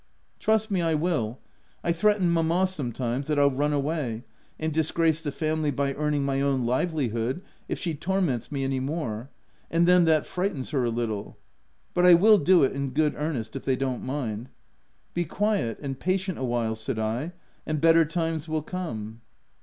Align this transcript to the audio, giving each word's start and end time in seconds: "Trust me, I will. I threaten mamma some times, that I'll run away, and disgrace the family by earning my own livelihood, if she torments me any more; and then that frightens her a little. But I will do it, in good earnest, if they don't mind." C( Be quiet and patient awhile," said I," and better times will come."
"Trust 0.39 0.71
me, 0.71 0.81
I 0.81 0.95
will. 0.95 1.37
I 1.83 1.91
threaten 1.91 2.31
mamma 2.31 2.65
some 2.65 2.91
times, 2.91 3.27
that 3.27 3.37
I'll 3.37 3.51
run 3.51 3.71
away, 3.71 4.23
and 4.59 4.73
disgrace 4.73 5.21
the 5.21 5.31
family 5.31 5.69
by 5.69 5.93
earning 5.93 6.23
my 6.25 6.41
own 6.41 6.65
livelihood, 6.65 7.43
if 7.69 7.77
she 7.77 7.93
torments 7.93 8.51
me 8.51 8.63
any 8.63 8.79
more; 8.79 9.29
and 9.69 9.87
then 9.87 10.05
that 10.05 10.25
frightens 10.25 10.71
her 10.71 10.83
a 10.83 10.89
little. 10.89 11.37
But 11.93 12.07
I 12.07 12.15
will 12.15 12.39
do 12.39 12.63
it, 12.63 12.71
in 12.71 12.93
good 12.95 13.13
earnest, 13.15 13.55
if 13.55 13.63
they 13.63 13.75
don't 13.75 14.01
mind." 14.01 14.47
C( 14.47 14.49
Be 15.13 15.25
quiet 15.25 15.77
and 15.79 15.99
patient 15.99 16.39
awhile," 16.39 16.73
said 16.75 16.97
I," 16.97 17.33
and 17.67 17.79
better 17.79 18.03
times 18.03 18.49
will 18.49 18.63
come." 18.63 19.21